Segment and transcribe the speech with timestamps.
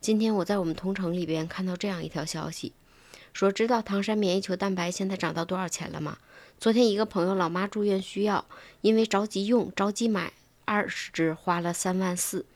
[0.00, 2.72] 今天我在我们同城里边看到这样一条消息，
[3.34, 6.16] 说知道唐山免疫球蛋白现在涨到多少钱了吗？
[6.58, 8.46] 昨天一个朋友老妈住院需要，
[8.80, 10.32] 因为着急用着急买
[10.64, 12.46] 二十支，花了三万四，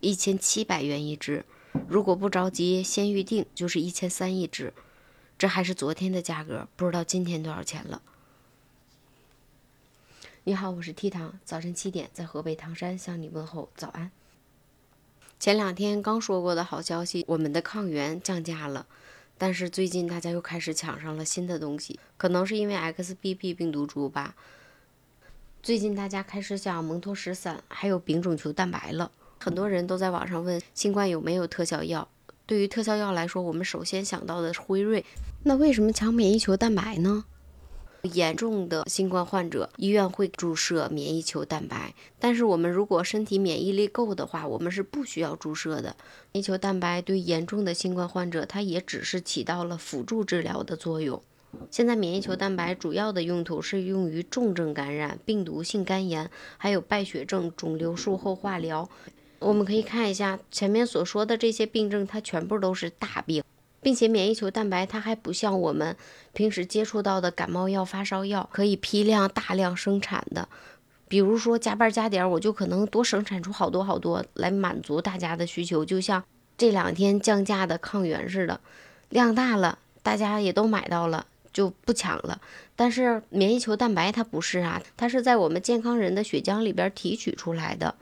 [0.00, 1.44] 一千七百元一支。
[1.86, 4.72] 如果不着急先预定，就是一千三一支。
[5.36, 8.00] 这还是昨天的价格，不知道今天多少钱了。
[10.44, 14.10] 你好，我是 T 糖，早晨七点在河北唐山向你问候早安。
[15.38, 18.86] 前两天刚说过的好消息，我们的抗原降价了，
[19.36, 24.34] 但是最近大家又开始抢上了新的东西，可能是因为 XBB 病毒株吧。
[25.62, 32.08] 最近大家开始想蒙脱石散，还有丙种球蛋白了，很多人都在网上问新冠有没有特效药。
[32.46, 35.04] 对于特效药来说，我们首先想到的是辉瑞。
[35.42, 37.24] 那为什么抢免疫球蛋白呢？
[38.06, 41.94] 严重的新冠患者，医院会注射免疫球蛋白。
[42.18, 45.96] 但是我们如果身体免疫力够的话，我们是不需要注射的。
[46.32, 51.22] 免疫球蛋白对严重的新冠患者，它也只是起到了辅助治疗的作用。
[51.70, 58.88] 现在免疫球蛋白主要的用途是用于重症感染、病毒性肝炎，还有败血症、肿瘤术后化疗。
[59.38, 63.42] 我们可以看一下前面所说的这些病症，它全部都是大病，
[63.86, 65.96] 并且免疫球蛋白它还不像我们
[66.32, 70.48] 平时接触到的感冒药、发烧药可以批量大量生产的。
[71.06, 76.24] 比如说加班加点，我就可能多生产出好多好多来满足大家的需求，就像
[76.58, 78.58] 这两天降价的抗原似的，
[79.10, 82.40] 量大了，大家也都买到了，就不抢了。
[82.74, 87.94] 但是免疫球蛋白它不是啊，它是在我们健康人的血浆里边提取出来的。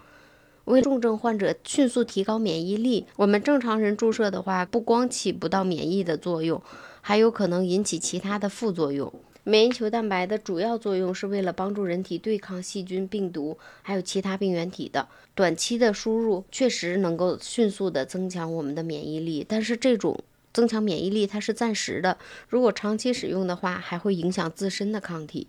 [0.65, 6.62] 为重症患者迅速提高免疫力，我们正常人注射的话，不光起不到免疫的作用，
[7.03, 9.12] 还有可能引起其他的副作用。
[9.47, 15.07] 免疫球蛋白的主要作用是为了帮助人体对抗细菌、病毒，还有其他病原体的。
[15.35, 20.19] 短期的输入确实能够迅速的增强我们的免疫力，但是这种
[20.55, 22.17] 增强免疫力它是暂时的，
[22.48, 25.47] 如果长期使用的话，还会影响自身的抗体。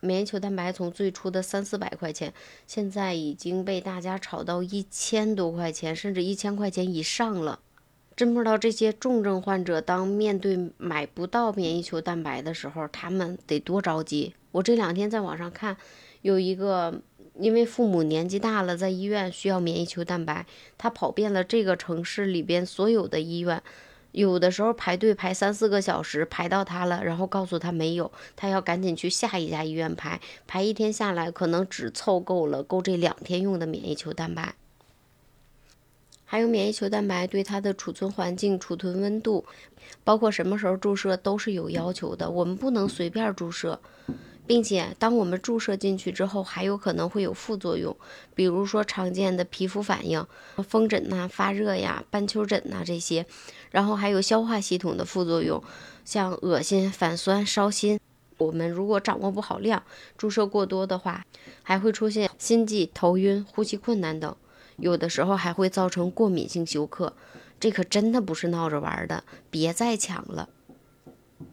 [0.00, 2.32] 免疫球蛋白从最初的三四百块钱，
[2.66, 7.60] 现在已经被大家炒到一千多块钱，甚至一千块钱以上了。
[8.16, 14.34] 真不知道这些重症患者当面对买不到免疫球蛋白的时候，他们得多着急。
[14.52, 15.76] 我这两天在网上看，
[16.22, 17.00] 有一个
[17.38, 20.44] 因为父母年纪大了，在医院需要免疫球蛋白，
[20.76, 23.62] 他跑遍了这个城市里边所有的医院。
[24.12, 30.20] 有的时候排队排三四个小时，排到他了，然后告诉他没有，他要赶紧去下一家医院排。
[30.46, 34.54] 排一天下来，可能只凑够了够这两天用的免疫球蛋白。
[36.24, 39.44] 还有免疫球蛋白对它的储存环境、储存温度，
[40.04, 43.80] 包括什么时候注射都是有要求的，我们不能随便注射。
[44.50, 47.96] 并且，当我们注射进去之后，还有可能会有副作用，
[48.34, 50.26] 比如说常见的皮肤反应、
[50.68, 53.24] 风疹呐、发热呀、斑丘疹呐这些，
[53.70, 55.62] 然后还有消化系统的副作用，
[56.04, 58.00] 像恶心、反酸、烧心。
[58.38, 59.84] 我们如果掌握不好量，
[60.18, 61.24] 注射过多的话，
[61.62, 64.34] 还会出现心悸、头晕、呼吸困难等，
[64.78, 67.12] 有的时候还会造成过敏性休克。
[67.60, 70.48] 这可真的不是闹着玩的，别再抢了。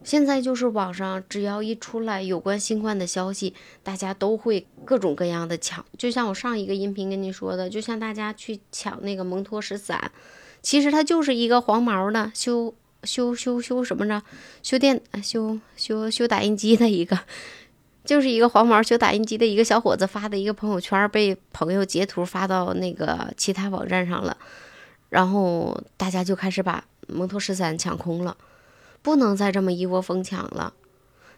[0.03, 3.53] 现在就是网上只要一出来有关新冠的消息，
[3.83, 5.85] 大家都会各种各样的抢。
[5.97, 10.11] 就像我上一个音频跟你说的，就像大家去抢那个蒙脱石散，
[10.61, 14.23] 其实它就是一个黄毛的修修修修什么着，
[14.63, 17.19] 修电修修修打印机的一个，
[18.03, 24.37] 就是一个黄毛修打印机的一个小伙子发的一个朋友圈，被朋友截图发到那个其他网站上了，
[25.09, 28.35] 然后大家就开始把蒙脱石散抢空了。
[29.07, 30.73] 不能再这么一窝蜂抢了。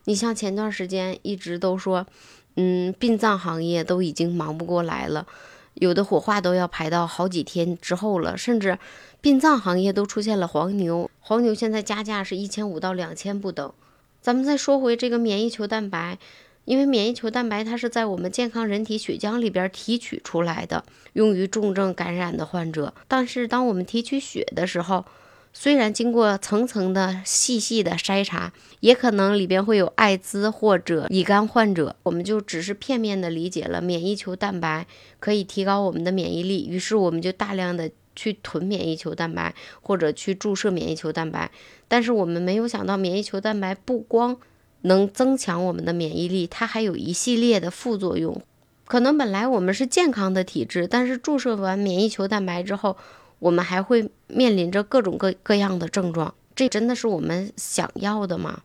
[0.06, 2.08] 你像前段时间一直都说，
[2.56, 5.28] 嗯，殡葬行业都已经忙不过来了，
[5.76, 8.80] 有的火化都要排到好几天之后了，甚至
[9.22, 11.12] 殡葬行业都出现了黄牛。
[11.20, 13.72] 黄牛现在加价是一千五到两千不等。
[14.20, 16.18] 咱们再说回这个免疫球蛋白，
[16.66, 22.96] 因为免疫球蛋白它是在我们健康人体血浆里边提取出来的，用于重症感染的患者。
[23.08, 25.06] 但是当我们提取血的时候，
[25.52, 34.86] 虽然经过层层的细细的筛查，也可能里边会有艾滋或者乙肝患者，我们就只是片面的理解了免疫球蛋白
[35.20, 41.52] 可以提高我们的免疫力，于是我们就大量的去囤免疫球蛋白或者去注射免疫球蛋白。
[41.88, 44.38] 但是我们没有想到，免疫球蛋白不光
[44.82, 48.42] 能增强我们的免疫力，它还有一系列的副作用。
[48.86, 52.96] 可能本来我们是健康的体质，但是注射完免疫球蛋白之后。
[53.40, 58.64] 我们还会面临着各种各各样的症状，这真的是我们想要的吗？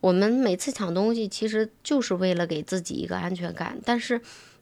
[0.00, 4.20] 我们每次抢东西其实就是为了给自己一个安全感，但是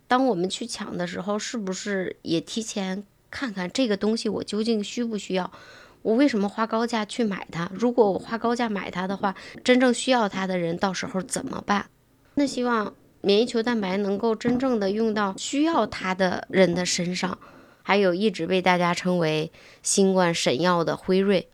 [0.09, 5.53] 当我们去抢的时候，是不是也提前看看这个东西我究竟需不需要，
[6.01, 7.71] 我为什么花高价去买它？
[7.75, 11.91] 如果我花高价买它的话，真正需要它的人到时候怎么办？
[12.37, 17.39] 那希望免疫球蛋白能够真正的用到需要它的人的身上。
[17.87, 21.49] 还有一直被大家称为新冠神药的辉瑞，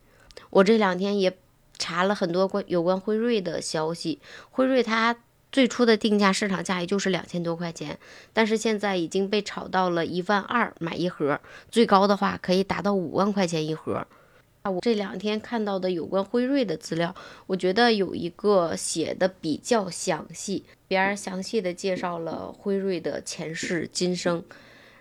[0.48, 1.36] 我这两天也
[1.76, 4.18] 查了很多关有关辉瑞的消息。
[4.50, 5.14] 辉瑞它
[5.52, 7.98] 最初的定价市场价也就是两千多块钱，
[8.32, 11.38] 但是现在已经被炒到了一万二买一盒，
[11.70, 14.06] 最高的话可以达到五万块钱一盒。
[14.62, 17.14] 啊，我这两天看到的有关辉瑞的资料，
[17.46, 24.42] 我觉得有一个写的比较详细，边儿详细的介绍了辉瑞的前世今生。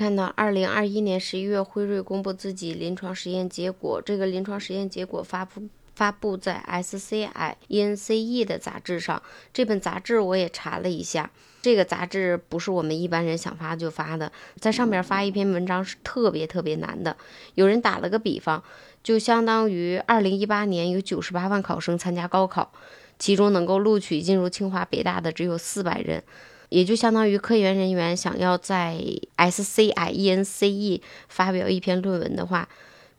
[0.02, 4.02] 看到二零二一年十一月，辉瑞公布自己临床实验结果。
[4.04, 5.62] 这个临床实验结果发布
[5.94, 9.22] 发布在 SCI ENCE 的杂志上。
[9.54, 11.30] 这本杂志我也查了一下，
[11.62, 17.16] 这个杂志不是我们一般人想发就发的，在上面发一篇文章是特别特别难的。
[17.54, 18.64] 有人打了个比方，
[19.04, 22.74] 就相当于二零一八年有九十八万考生参加高考，
[23.20, 26.24] 其中能够录取进入清华北大的只有四百人。
[26.72, 28.98] 也就相当于科研人员想要在
[29.36, 32.70] SCI ENCE 发表一篇论文的话，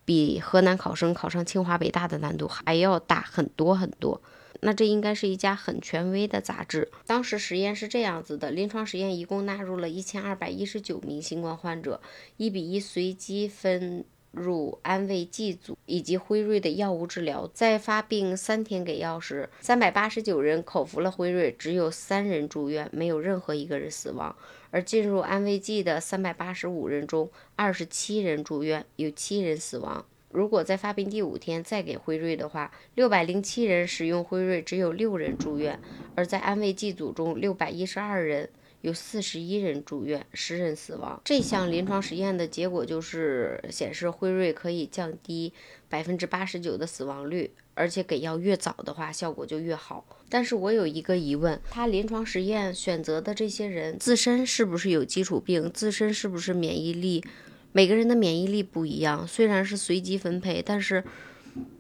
[0.07, 4.23] 比河南考生考上清华北大的难度还要大很多很多。
[4.61, 6.89] 那这应该是一家很权威的杂志。
[7.05, 12.01] 当时实验是这样子的：临床实验一共纳入了一千二百一十九名新冠患者，
[12.39, 14.05] 一比一随机分。
[14.33, 24.35] 入安慰剂组以及辉瑞的药物治疗，在发病三天给药时，三百八十九人口服了辉瑞，只有三人住院，没有任何一个人死亡。
[24.71, 30.05] 而进入安慰剂的三百八十五人中，二十七人住院，有七人死亡。
[30.31, 35.79] 如果在发病第五天再给辉瑞的话，六百零七人使用辉瑞，只有六人住院。
[36.15, 38.49] 而在安慰剂组中，六百一十二人。
[38.83, 41.21] 有四十一人住院，十人死亡。
[41.25, 45.53] 这项临床实验的结果就是显示辉瑞可以降低
[45.89, 50.05] 百分之八十九的死亡率，而且给药越早的话，效果就越好。
[50.29, 55.71] 但是我有一个疑问，他临床实验选择的这些人自身是不是有基础病？
[55.73, 57.25] 自身是不是免疫力？
[57.71, 61.05] 每个人的免疫力不一样，虽然是随机分配，但是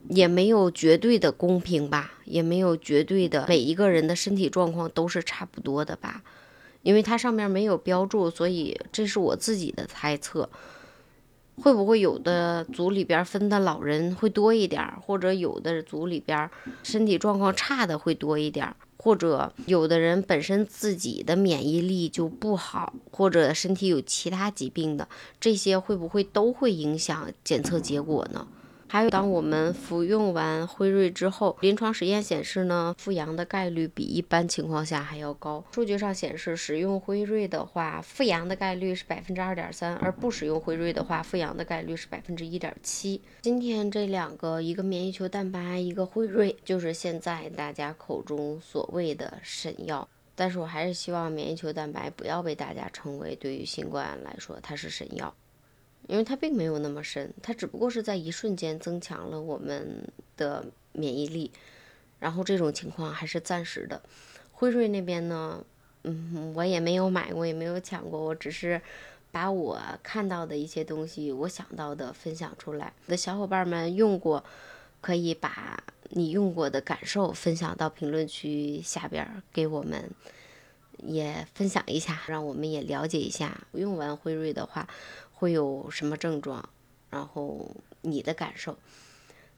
[0.08, 2.14] 也没有绝对的公平吧？
[2.24, 6.22] 也没有绝对的每一个人的身体状况都是差不多的吧？
[6.82, 10.48] 因为它上面没有标注，所以这是我自己的猜测。
[11.62, 16.50] 会不会有的组里边分的老人会多一点，或者有的组里边
[16.82, 25.06] 身体状况差的会多一点，或者有的人本身自己的免疫力就不好，或者身体有其他疾病的，
[25.38, 28.48] 这些会不会都会影响检测结果呢？
[28.92, 35.64] 还有，当我们服用完辉瑞之后，临床实验显示呢，复阳的概率比一般情况下还要高。
[35.72, 43.18] 数据上显示，使用辉瑞的话，复阳的概率是百分之二点三，而不使用辉瑞的话，复阳的概率是百分之一点七。
[43.40, 50.06] 今天这两个，一个免疫球蛋白，一个辉瑞，就是现在大家口中所谓的神药。
[50.34, 55.34] 但是我还是希望免疫球蛋白不要被大家称为对于新冠来说它是神药。
[56.08, 60.06] 因为它并没有那么深，它只不过是在一瞬间增强了我们
[60.36, 61.50] 的免疫力，
[62.18, 64.02] 然后这种情况还是暂时的。
[64.50, 65.64] 辉瑞那边呢，
[66.02, 68.82] 嗯，我也没有买过，也没有抢过，我只是
[69.30, 72.92] 把我看到的一些东西，我想到的分享出来。
[73.06, 74.44] 我的小伙伴们用过，
[75.00, 80.10] 可以把你用过的感受分享到评论区下边，给我们
[80.98, 83.66] 也分享一下，让我们也了解一下。
[83.72, 84.88] 用完辉瑞的话。
[85.42, 86.68] 会有什么症状？
[87.10, 88.78] 然后你的感受。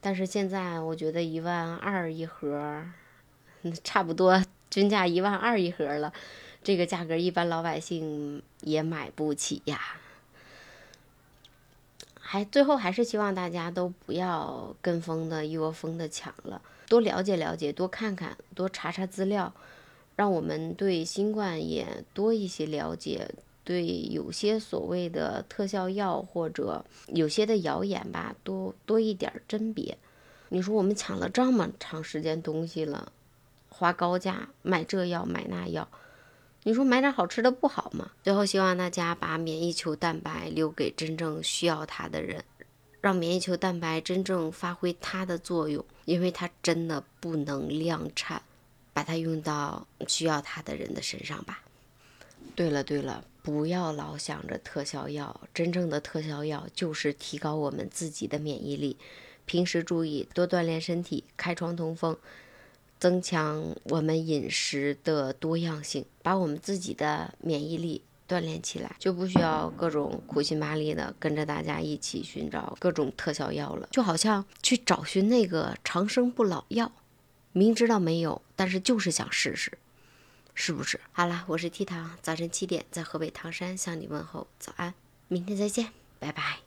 [0.01, 2.83] 但是现在我觉得一万二一盒，
[3.83, 6.11] 差不多均价一万二一盒了，
[6.63, 9.79] 这个价格一般老百姓也买不起呀。
[12.19, 19.53] 还最后还是希望大家都不要跟风的一窝蜂的抢了，多了解了解，多看看，多查查资料，
[20.15, 23.29] 让我们对新冠也多一些了解。
[23.65, 29.97] 对有些所谓的特效药或者有些的谣言吧，多多一点甄别。
[30.49, 33.11] 你说我们抢了这么长时间东西了，
[33.67, 35.87] 花高价买这药买那药，
[36.61, 38.11] 你说买点好吃的不好吗？
[38.23, 42.43] 最后希望大家把免疫球蛋白留给真正需要它的人，
[43.01, 48.39] 让免疫球蛋白真正发挥它的作用，因为它真的不能量产，
[48.93, 51.63] 把它用到需要它的人的身上吧。
[52.55, 53.25] 对了对了。
[53.45, 58.97] 不要老想着特效药，真正的特效药就是提高我们自己的免疫力。
[59.45, 62.17] 平时注意多锻炼身体，开窗通风，
[62.99, 76.91] 增强我们饮食的多样性，把我们自己的免疫力锻炼起来，就不需要各种苦心巴力的跟着大家一起寻找各种特效药了，就好像去找寻那个长生不老药，
[77.51, 79.77] 明知道没有，但是就是想试试，
[80.55, 80.99] 是不是？
[81.11, 84.93] 好了，我是 T 糖，早晨七点在河北唐山向你问候早安，
[85.27, 86.64] 明天再见，拜拜。